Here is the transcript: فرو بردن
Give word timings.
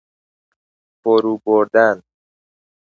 فرو 1.01 1.33
بردن 1.45 1.97